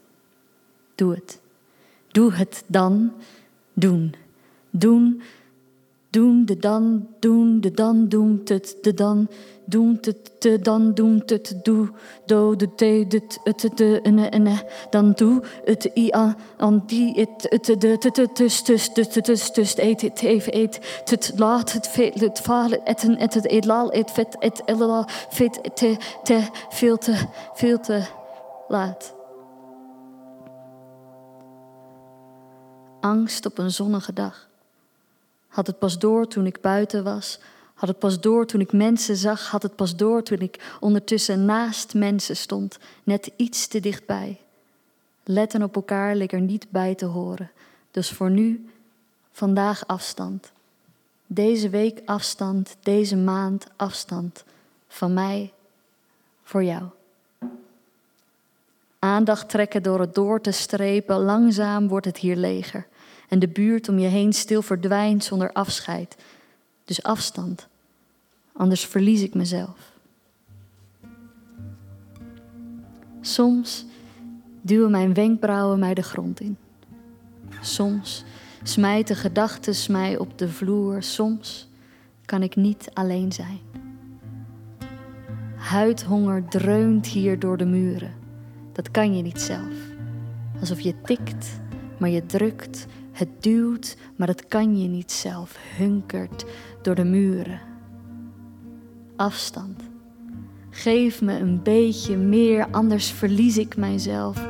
Doe 0.94 1.14
het. 1.14 1.40
Doe 2.08 2.32
het 2.32 2.64
dan. 2.66 3.12
Doen. 3.72 4.14
Doen 4.70 5.22
doen, 6.12 6.44
de 6.44 6.56
dan, 6.56 7.06
doen, 7.18 7.60
de 7.60 7.70
dan, 7.70 8.08
doen, 8.08 8.40
het, 8.44 8.76
de 8.80 8.94
dan, 8.94 9.28
doen, 9.64 9.98
het, 10.00 10.40
te 10.40 10.58
dan, 10.58 10.94
doen, 10.94 11.22
het, 11.26 11.54
doe, 11.62 11.90
do, 12.26 12.56
de, 12.56 12.74
te, 12.74 13.04
dit, 13.08 13.40
het, 13.44 13.70
de, 13.74 14.00
en, 14.02 14.30
en, 14.30 14.46
dan 14.90 15.12
doe, 15.12 15.42
het, 15.64 15.90
i, 15.94 16.10
aan, 16.10 16.36
aan, 16.56 16.82
die, 16.86 17.20
het, 17.20 17.46
het, 17.48 17.80
de, 17.80 17.88
het, 17.88 18.16
het, 18.16 18.34
tus, 18.34 18.62
tus, 18.62 18.92
tus, 18.92 19.08
tus, 19.08 19.50
tus, 19.50 19.76
eet, 19.76 20.00
het, 20.00 20.22
even, 20.22 20.56
eet, 20.56 21.02
het, 21.04 21.32
laat, 21.36 21.72
het, 21.72 21.88
vet, 21.88 22.20
het, 22.20 22.40
falen, 22.40 22.80
het, 22.84 23.02
het, 23.02 23.34
het, 23.34 23.50
het, 23.50 23.64
laal, 23.64 23.90
het, 23.90 24.10
vet, 24.10 24.36
het, 24.38 24.62
elala, 24.64 25.08
vet, 25.28 25.76
te, 25.76 25.96
te, 26.22 26.48
veel 26.68 26.98
te, 26.98 27.14
veel 27.54 27.80
te 27.80 28.02
laat. 28.68 29.14
Angst 33.00 33.46
op 33.46 33.58
een 33.58 33.70
zonnige 33.70 34.12
dag. 34.12 34.51
Had 35.52 35.66
het 35.66 35.78
pas 35.78 35.98
door 35.98 36.28
toen 36.28 36.46
ik 36.46 36.60
buiten 36.60 37.04
was. 37.04 37.38
Had 37.74 37.88
het 37.88 37.98
pas 37.98 38.20
door 38.20 38.46
toen 38.46 38.60
ik 38.60 38.72
mensen 38.72 39.16
zag. 39.16 39.50
Had 39.50 39.62
het 39.62 39.76
pas 39.76 39.96
door 39.96 40.22
toen 40.22 40.38
ik 40.38 40.76
ondertussen 40.80 41.44
naast 41.44 41.94
mensen 41.94 42.36
stond. 42.36 42.78
Net 43.02 43.30
iets 43.36 43.66
te 43.66 43.80
dichtbij. 43.80 44.40
Letten 45.24 45.62
op 45.62 45.74
elkaar 45.74 46.16
leek 46.16 46.32
er 46.32 46.40
niet 46.40 46.70
bij 46.70 46.94
te 46.94 47.04
horen. 47.04 47.50
Dus 47.90 48.10
voor 48.10 48.30
nu, 48.30 48.70
vandaag 49.32 49.86
afstand. 49.86 50.52
Deze 51.26 51.68
week 51.68 52.00
afstand, 52.04 52.76
deze 52.82 53.16
maand 53.16 53.66
afstand. 53.76 54.44
Van 54.88 55.14
mij 55.14 55.52
voor 56.42 56.64
jou. 56.64 56.82
Aandacht 58.98 59.48
trekken 59.48 59.82
door 59.82 60.00
het 60.00 60.14
door 60.14 60.40
te 60.40 60.50
strepen. 60.50 61.18
Langzaam 61.18 61.88
wordt 61.88 62.06
het 62.06 62.18
hier 62.18 62.36
leger. 62.36 62.86
En 63.32 63.38
de 63.38 63.48
buurt 63.48 63.88
om 63.88 63.98
je 63.98 64.08
heen 64.08 64.32
stil 64.32 64.62
verdwijnt 64.62 65.24
zonder 65.24 65.52
afscheid. 65.52 66.16
Dus 66.84 67.02
afstand, 67.02 67.68
anders 68.52 68.84
verlies 68.86 69.22
ik 69.22 69.34
mezelf. 69.34 69.92
Soms 73.20 73.84
duwen 74.60 74.90
mijn 74.90 75.14
wenkbrauwen 75.14 75.78
mij 75.78 75.94
de 75.94 76.02
grond 76.02 76.40
in. 76.40 76.56
Soms 77.60 78.24
smijten 78.62 79.16
gedachten 79.16 79.92
mij 79.92 80.18
op 80.18 80.38
de 80.38 80.48
vloer. 80.48 81.02
Soms 81.02 81.68
kan 82.24 82.42
ik 82.42 82.56
niet 82.56 82.90
alleen 82.92 83.32
zijn. 83.32 83.60
Huidhonger 85.56 86.48
dreunt 86.48 87.06
hier 87.06 87.38
door 87.38 87.56
de 87.56 87.66
muren. 87.66 88.14
Dat 88.72 88.90
kan 88.90 89.16
je 89.16 89.22
niet 89.22 89.40
zelf. 89.40 89.74
Alsof 90.60 90.80
je 90.80 90.94
tikt, 91.02 91.60
maar 91.98 92.10
je 92.10 92.26
drukt. 92.26 92.86
Het 93.12 93.28
duwt, 93.40 93.96
maar 94.16 94.26
dat 94.26 94.46
kan 94.46 94.78
je 94.78 94.88
niet 94.88 95.12
zelf. 95.12 95.58
Hunkert 95.76 96.44
door 96.82 96.94
de 96.94 97.04
muren. 97.04 97.60
Afstand. 99.16 99.82
Geef 100.70 101.22
me 101.22 101.38
een 101.38 101.62
beetje 101.62 102.16
meer, 102.16 102.66
anders 102.70 103.10
verlies 103.10 103.58
ik 103.58 103.76
mijzelf. 103.76 104.48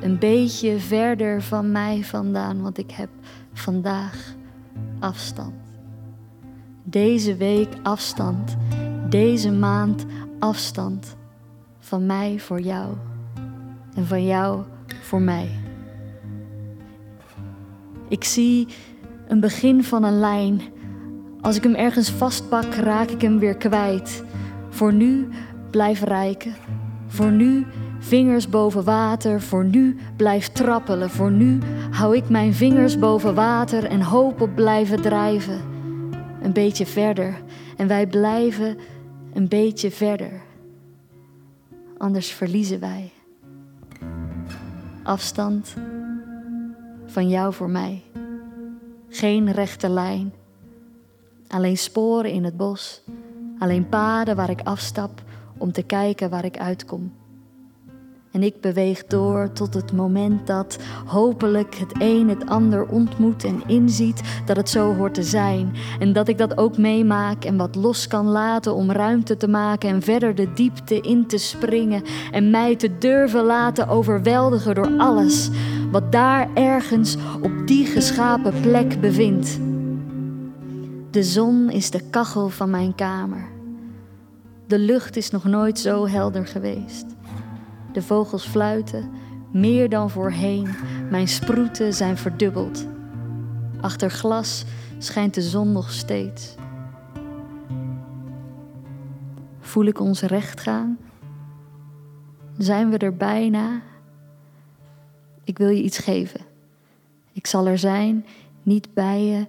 Een 0.00 0.18
beetje 0.18 0.78
verder 0.78 1.42
van 1.42 1.72
mij 1.72 2.04
vandaan, 2.04 2.62
want 2.62 2.78
ik 2.78 2.90
heb 2.90 3.08
vandaag 3.52 4.34
afstand. 4.98 5.54
Deze 6.82 7.36
week 7.36 7.68
afstand, 7.82 8.56
deze 9.08 9.52
maand 9.52 10.04
afstand. 10.38 11.16
Van 11.78 12.06
mij 12.06 12.38
voor 12.38 12.60
jou 12.60 12.94
en 13.94 14.06
van 14.06 14.24
jou 14.24 14.62
voor 15.02 15.20
mij. 15.20 15.63
Ik 18.08 18.24
zie 18.24 18.68
een 19.28 19.40
begin 19.40 19.84
van 19.84 20.02
een 20.04 20.18
lijn. 20.18 20.60
Als 21.40 21.56
ik 21.56 21.62
hem 21.62 21.74
ergens 21.74 22.10
vastpak, 22.10 22.74
raak 22.74 23.10
ik 23.10 23.20
hem 23.20 23.38
weer 23.38 23.56
kwijt. 23.56 24.24
Voor 24.68 24.92
nu 24.92 25.28
blijf 25.70 26.02
rijken. 26.02 26.54
Voor 27.06 27.30
nu 27.30 27.66
vingers 27.98 28.48
boven 28.48 28.84
water. 28.84 29.40
Voor 29.40 29.64
nu 29.64 29.96
blijf 30.16 30.48
trappelen. 30.48 31.10
Voor 31.10 31.30
nu 31.30 31.58
hou 31.90 32.16
ik 32.16 32.28
mijn 32.28 32.54
vingers 32.54 32.98
boven 32.98 33.34
water 33.34 33.84
en 33.84 34.02
hoop 34.02 34.40
op 34.40 34.54
blijven 34.54 35.02
drijven. 35.02 35.60
Een 36.42 36.52
beetje 36.52 36.86
verder. 36.86 37.42
En 37.76 37.88
wij 37.88 38.06
blijven 38.06 38.76
een 39.32 39.48
beetje 39.48 39.90
verder. 39.90 40.42
Anders 41.98 42.32
verliezen 42.32 42.80
wij. 42.80 43.10
Afstand 45.02 45.74
van 47.14 47.28
jou 47.28 47.52
voor 47.52 47.70
mij. 47.70 48.02
Geen 49.08 49.52
rechte 49.52 49.88
lijn. 49.88 50.32
Alleen 51.48 51.78
sporen 51.78 52.30
in 52.30 52.44
het 52.44 52.56
bos 52.56 53.02
alleen 53.58 53.88
paden 53.88 54.36
waar 54.36 54.50
ik 54.50 54.60
afstap 54.62 55.22
om 55.58 55.72
te 55.72 55.82
kijken 55.82 56.30
waar 56.30 56.44
ik 56.44 56.58
uitkom. 56.58 57.12
En 58.32 58.42
ik 58.42 58.60
beweeg 58.60 59.06
door 59.06 59.52
tot 59.52 59.74
het 59.74 59.92
moment 59.92 60.46
dat 60.46 60.78
hopelijk 61.06 61.74
het 61.74 61.92
een 61.98 62.28
het 62.28 62.46
ander 62.46 62.86
ontmoet 62.86 63.44
en 63.44 63.62
inziet 63.66 64.22
dat 64.46 64.56
het 64.56 64.68
zo 64.68 64.94
hoort 64.94 65.14
te 65.14 65.22
zijn. 65.22 65.72
En 65.98 66.12
dat 66.12 66.28
ik 66.28 66.38
dat 66.38 66.58
ook 66.58 66.78
meemaak 66.78 67.44
en 67.44 67.56
wat 67.56 67.74
los 67.74 68.06
kan 68.06 68.26
laten 68.26 68.74
om 68.74 68.90
ruimte 68.90 69.36
te 69.36 69.48
maken 69.48 69.88
en 69.88 70.02
verder 70.02 70.34
de 70.34 70.52
diepte 70.52 71.00
in 71.00 71.26
te 71.26 71.38
springen. 71.38 72.02
En 72.30 72.50
mij 72.50 72.76
te 72.76 72.98
durven 72.98 73.44
laten 73.44 73.88
overweldigen 73.88 74.74
door 74.74 74.96
alles 74.98 75.50
wat 75.94 76.12
daar 76.12 76.48
ergens 76.54 77.16
op 77.42 77.66
die 77.66 77.86
geschapen 77.86 78.60
plek 78.60 79.00
bevindt. 79.00 79.58
De 81.10 81.22
zon 81.22 81.70
is 81.70 81.90
de 81.90 82.10
kachel 82.10 82.48
van 82.48 82.70
mijn 82.70 82.94
kamer. 82.94 83.46
De 84.66 84.78
lucht 84.78 85.16
is 85.16 85.30
nog 85.30 85.44
nooit 85.44 85.78
zo 85.78 86.06
helder 86.06 86.46
geweest. 86.46 87.06
De 87.92 88.02
vogels 88.02 88.46
fluiten, 88.46 89.10
meer 89.52 89.88
dan 89.88 90.10
voorheen. 90.10 90.68
Mijn 91.10 91.28
sproeten 91.28 91.92
zijn 91.92 92.16
verdubbeld. 92.16 92.86
Achter 93.80 94.10
glas 94.10 94.64
schijnt 94.98 95.34
de 95.34 95.42
zon 95.42 95.72
nog 95.72 95.90
steeds. 95.90 96.54
Voel 99.60 99.84
ik 99.84 100.00
ons 100.00 100.22
recht 100.22 100.60
gaan? 100.60 100.98
Zijn 102.58 102.90
we 102.90 102.98
er 102.98 103.16
bijna? 103.16 103.82
Ik 105.44 105.58
wil 105.58 105.68
je 105.68 105.82
iets 105.82 105.98
geven. 105.98 106.40
Ik 107.32 107.46
zal 107.46 107.66
er 107.66 107.78
zijn, 107.78 108.26
niet 108.62 108.94
bij 108.94 109.22
je, 109.24 109.46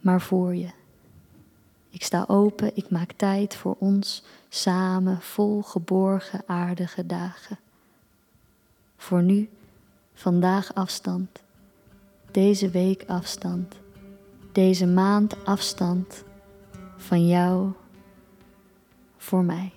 maar 0.00 0.20
voor 0.20 0.54
je. 0.54 0.68
Ik 1.90 2.02
sta 2.02 2.24
open, 2.28 2.76
ik 2.76 2.90
maak 2.90 3.12
tijd 3.12 3.56
voor 3.56 3.76
ons 3.78 4.24
samen 4.48 5.20
vol 5.20 5.62
geborgen 5.62 6.42
aardige 6.46 7.06
dagen. 7.06 7.58
Voor 8.96 9.22
nu, 9.22 9.48
vandaag 10.14 10.74
afstand, 10.74 11.42
deze 12.30 12.70
week 12.70 13.04
afstand, 13.06 13.74
deze 14.52 14.86
maand 14.86 15.44
afstand 15.44 16.24
van 16.96 17.26
jou 17.26 17.72
voor 19.16 19.44
mij. 19.44 19.72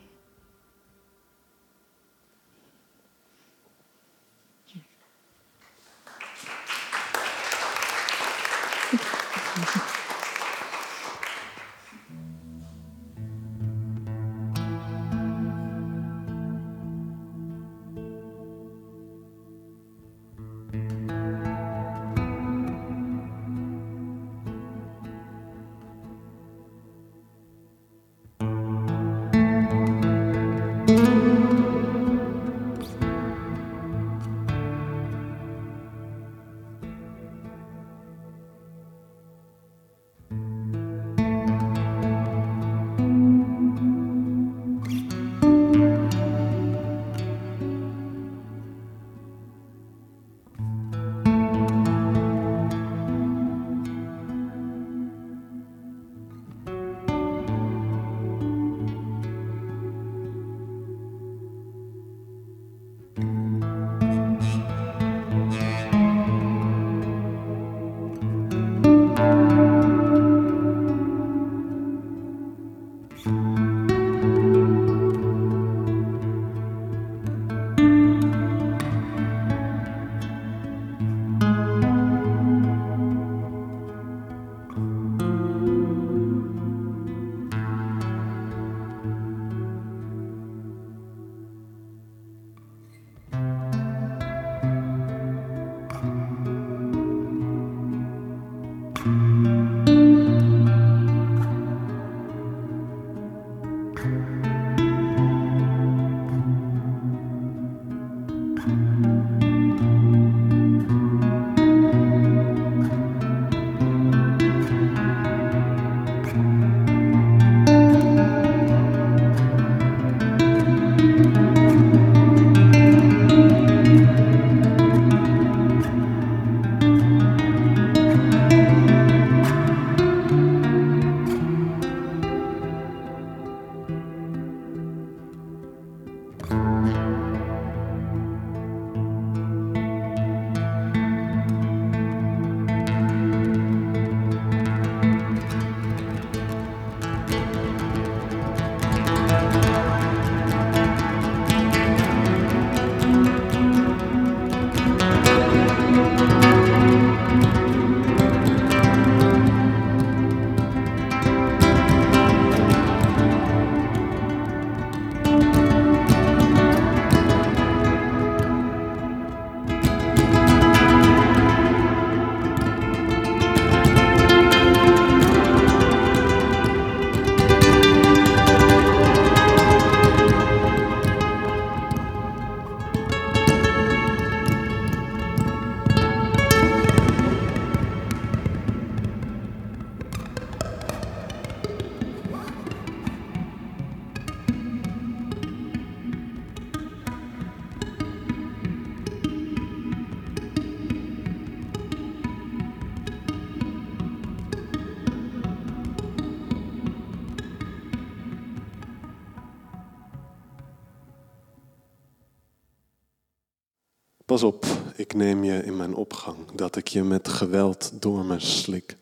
Pas 214.35 214.43
op, 214.43 214.65
ik 214.95 215.13
neem 215.13 215.43
je 215.43 215.63
in 215.63 215.75
mijn 215.75 215.95
opgang, 215.95 216.37
dat 216.55 216.75
ik 216.75 216.87
je 216.87 217.03
met 217.03 217.27
geweld 217.27 217.91
door 217.99 218.25
me 218.25 218.39
slik. 218.39 218.97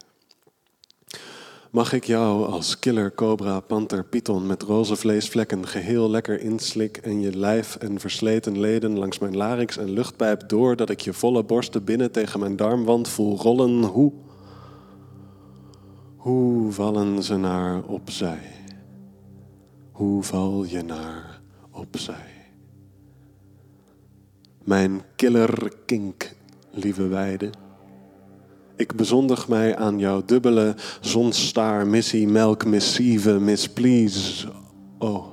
Mag 1.69 1.93
ik 1.93 2.03
jou 2.03 2.45
als 2.45 2.79
killer, 2.79 3.13
cobra, 3.13 3.59
panter, 3.59 4.05
python 4.05 4.47
met 4.47 4.61
roze 4.63 4.95
vleesvlekken 4.95 5.67
geheel 5.67 6.09
lekker 6.09 6.39
inslik 6.39 6.97
en 6.97 7.21
je 7.21 7.37
lijf 7.37 7.75
en 7.75 7.99
versleten 7.99 8.59
leden 8.59 8.97
langs 8.97 9.19
mijn 9.19 9.37
larynx 9.37 9.77
en 9.77 9.89
luchtpijp 9.89 10.49
door, 10.49 10.75
dat 10.75 10.89
ik 10.89 10.99
je 11.01 11.13
volle 11.13 11.43
borsten 11.43 11.83
binnen 11.83 12.11
tegen 12.11 12.39
mijn 12.39 12.55
darmwand 12.55 13.07
voel 13.07 13.37
rollen? 13.37 13.83
Hoe? 13.83 14.11
Hoe 16.15 16.71
vallen 16.71 17.23
ze 17.23 17.37
naar 17.37 17.83
opzij? 17.83 18.51
Hoe 19.91 20.23
val 20.23 20.63
je 20.63 20.81
naar 20.81 21.41
opzij? 21.71 22.42
Mijn 24.63 25.02
killer 25.15 25.73
kink, 25.86 26.36
lieve 26.71 27.08
weide. 27.08 27.49
Ik 28.76 28.95
bezondig 28.95 29.47
mij 29.47 29.78
aan 29.78 29.99
jouw 29.99 30.26
dubbele 30.26 30.76
zonstaar, 31.02 31.88
missie, 31.88 32.28
melk, 32.28 32.65
missieve, 32.65 33.39
misplease. 33.39 34.52
Oh. 34.97 35.32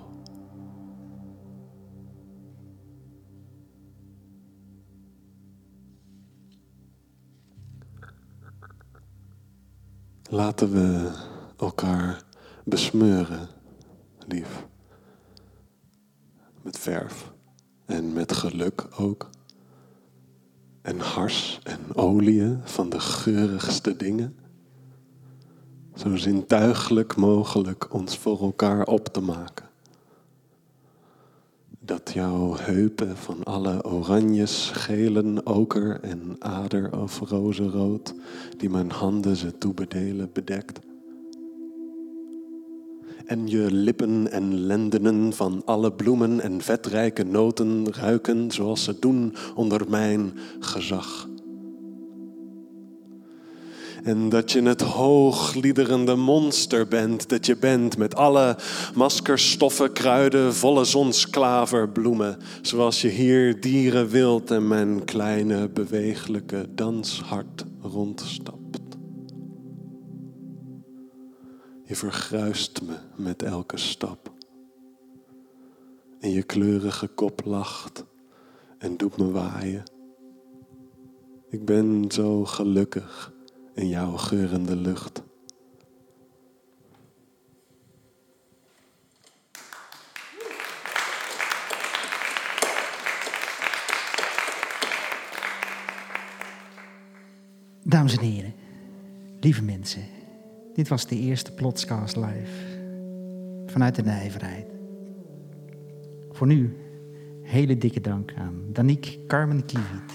Laten 10.29 10.73
we 10.73 11.11
elkaar 11.57 12.23
besmeuren, 12.65 13.49
lief. 14.29 14.67
Met 16.63 16.79
verf 16.79 17.33
en 17.91 18.13
met 18.13 18.33
geluk 18.33 18.87
ook. 18.99 19.31
En 20.83 20.99
hars 20.99 21.61
en 21.63 21.79
olie 21.95 22.57
van 22.63 22.89
de 22.89 23.01
geurigste 23.01 23.97
dingen. 23.97 24.37
Zo 25.95 26.17
zintuigelijk 26.17 27.17
mogelijk 27.17 27.95
ons 27.95 28.19
voor 28.19 28.41
elkaar 28.41 28.87
op 28.87 29.09
te 29.09 29.21
maken. 29.21 29.69
Dat 31.79 32.11
jouw 32.13 32.57
heupen 32.57 33.17
van 33.17 33.45
alle 33.45 33.85
oranjes, 33.85 34.71
gelen, 34.73 35.47
oker 35.47 36.01
en 36.01 36.37
ader 36.39 37.01
of 37.01 37.21
rozenrood, 37.21 38.15
die 38.57 38.71
mijn 38.71 38.91
handen 38.91 39.37
ze 39.37 39.59
toebedelen, 39.59 40.31
bedekt 40.33 40.81
en 43.31 43.49
je 43.49 43.73
lippen 43.73 44.31
en 44.31 44.59
lendenen 44.67 45.33
van 45.33 45.63
alle 45.65 45.93
bloemen 45.93 46.41
en 46.41 46.63
vetrijke 46.63 47.25
noten 47.25 47.93
ruiken 47.93 48.51
zoals 48.51 48.85
ze 48.85 48.97
doen 49.01 49.35
onder 49.55 49.85
mijn 49.89 50.33
gezag. 50.61 51.29
En 54.03 54.29
dat 54.29 54.53
je 54.53 54.63
het 54.63 54.81
hoogliederende 54.81 56.15
monster 56.15 56.89
bent 56.89 57.29
dat 57.29 57.47
je 57.47 57.57
bent 57.57 57.97
met 57.97 58.15
alle 58.15 58.57
maskerstoffen, 58.95 59.93
kruiden, 59.93 60.55
volle 60.55 60.85
zonsklaverbloemen. 60.85 62.39
Zoals 62.63 63.01
je 63.03 63.09
hier 63.09 63.61
dieren 63.61 64.09
wilt 64.09 64.51
en 64.51 64.69
mijn 64.69 65.05
kleine 65.05 65.69
bewegelijke 65.69 66.67
danshart 66.75 67.65
rondstapt. 67.83 68.60
Je 71.91 71.97
vergruist 71.97 72.83
me 72.83 72.97
met 73.17 73.43
elke 73.43 73.77
stap. 73.77 74.33
En 76.21 76.31
je 76.31 76.43
kleurige 76.43 77.07
kop 77.07 77.45
lacht 77.45 78.05
en 78.79 78.97
doet 78.97 79.17
me 79.17 79.31
waaien. 79.31 79.83
Ik 81.49 81.65
ben 81.65 82.05
zo 82.11 82.45
gelukkig 82.45 83.33
in 83.75 83.89
jouw 83.89 84.17
geurende 84.17 84.77
lucht. 84.77 85.23
Dames 97.83 98.17
en 98.17 98.25
heren, 98.25 98.55
lieve 99.41 99.63
mensen, 99.63 100.20
dit 100.75 100.89
was 100.89 101.07
de 101.07 101.17
eerste 101.17 101.53
Plotscast 101.53 102.17
live 102.17 102.69
vanuit 103.67 103.95
de 103.95 104.03
nijverheid. 104.03 104.67
Voor 106.31 106.47
nu, 106.47 106.77
hele 107.43 107.79
dikke 107.79 108.01
dank 108.01 108.33
aan 108.39 108.63
Danique 108.67 109.27
Carmen 109.27 109.65
Kiewit. 109.67 110.13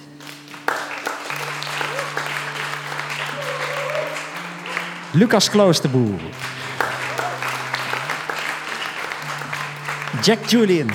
Lucas 5.13 5.49
Kloosterboer. 5.49 6.19
Jack 10.21 10.45
Julian. 10.45 10.89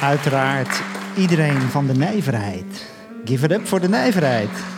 Uiteraard 0.00 0.82
iedereen 1.16 1.60
van 1.60 1.86
de 1.86 1.94
nijverheid. 1.94 2.90
Give 3.24 3.44
it 3.44 3.52
up 3.52 3.66
voor 3.66 3.80
de 3.80 3.88
nijverheid. 3.88 4.71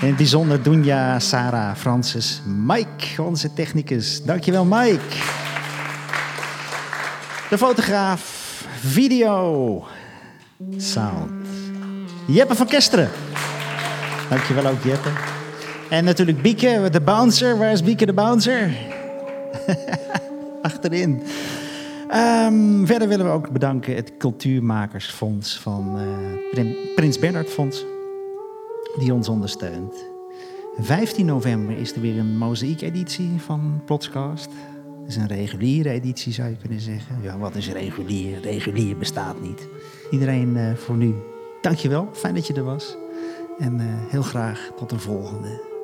In 0.00 0.06
het 0.06 0.16
bijzonder 0.16 0.62
Dunja, 0.62 1.18
Sarah, 1.18 1.76
Francis, 1.76 2.42
Mike, 2.46 3.22
onze 3.22 3.52
technicus. 3.52 4.22
Dankjewel 4.22 4.64
Mike. 4.64 5.16
De 7.50 7.58
fotograaf, 7.58 8.20
video, 8.80 9.84
sound. 10.76 11.30
Jeppe 12.26 12.54
van 12.54 12.66
Kesteren. 12.66 13.08
Dankjewel 14.28 14.66
ook 14.66 14.82
Jeppe. 14.82 15.08
En 15.90 16.04
natuurlijk 16.04 16.42
Bieke, 16.42 16.88
de 16.90 17.00
bouncer. 17.00 17.58
Waar 17.58 17.72
is 17.72 17.82
Bieke 17.82 18.06
de 18.06 18.12
bouncer? 18.12 18.70
Achterin. 20.62 21.22
Um, 22.14 22.86
verder 22.86 23.08
willen 23.08 23.26
we 23.26 23.32
ook 23.32 23.50
bedanken 23.50 23.94
het 23.94 24.12
Cultuurmakersfonds 24.18 25.58
van 25.58 26.00
uh, 26.54 26.94
Prins 26.94 27.18
Bernhard 27.18 27.50
Fonds 27.50 27.84
die 28.98 29.14
ons 29.14 29.28
ondersteunt. 29.28 29.94
15 30.80 31.26
november 31.26 31.76
is 31.76 31.92
er 31.92 32.00
weer 32.00 32.18
een 32.18 32.38
mozaïek-editie 32.38 33.40
van 33.40 33.82
Plotscast. 33.84 34.50
Dat 35.00 35.08
is 35.08 35.16
een 35.16 35.26
reguliere 35.26 35.90
editie, 35.90 36.32
zou 36.32 36.48
je 36.48 36.56
kunnen 36.56 36.80
zeggen. 36.80 37.18
Ja, 37.22 37.38
wat 37.38 37.54
is 37.54 37.72
regulier? 37.72 38.40
Regulier 38.40 38.96
bestaat 38.96 39.40
niet. 39.40 39.68
Iedereen 40.10 40.56
uh, 40.56 40.74
voor 40.74 40.96
nu, 40.96 41.14
dankjewel. 41.60 42.08
Fijn 42.12 42.34
dat 42.34 42.46
je 42.46 42.54
er 42.54 42.64
was. 42.64 42.96
En 43.58 43.74
uh, 43.74 43.84
heel 44.10 44.22
graag 44.22 44.70
tot 44.76 44.90
de 44.90 44.98
volgende. 44.98 45.77